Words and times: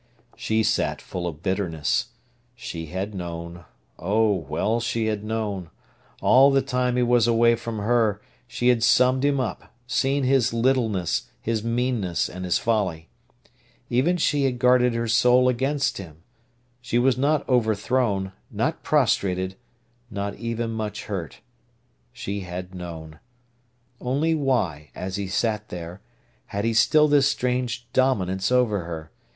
She 0.35 0.63
sat 0.63 0.99
full 0.99 1.27
of 1.27 1.43
bitterness. 1.43 2.07
She 2.55 2.87
had 2.87 3.13
known—oh, 3.13 4.33
well 4.33 4.79
she 4.79 5.05
had 5.05 5.23
known! 5.23 5.69
All 6.23 6.49
the 6.49 6.63
time 6.63 6.95
he 6.95 7.03
was 7.03 7.27
away 7.27 7.53
from 7.55 7.77
her 7.77 8.19
she 8.47 8.69
had 8.69 8.81
summed 8.83 9.23
him 9.23 9.39
up, 9.39 9.71
seen 9.85 10.23
his 10.23 10.55
littleness, 10.55 11.29
his 11.39 11.63
meanness, 11.63 12.29
and 12.29 12.45
his 12.45 12.57
folly. 12.57 13.09
Even 13.91 14.17
she 14.17 14.45
had 14.45 14.57
guarded 14.57 14.95
her 14.95 15.07
soul 15.07 15.47
against 15.47 15.99
him. 15.99 16.23
She 16.81 16.97
was 16.97 17.15
not 17.15 17.47
overthrown, 17.47 18.31
not 18.49 18.81
prostrated, 18.81 19.55
not 20.09 20.33
even 20.33 20.71
much 20.71 21.05
hurt. 21.05 21.41
She 22.11 22.39
had 22.39 22.73
known. 22.73 23.19
Only 23.99 24.33
why, 24.33 24.89
as 24.95 25.17
he 25.17 25.27
sat 25.27 25.69
there, 25.69 26.01
had 26.47 26.65
he 26.65 26.73
still 26.73 27.07
this 27.07 27.27
strange 27.27 27.87
dominance 27.93 28.51
over 28.51 28.79
her? 28.85 29.11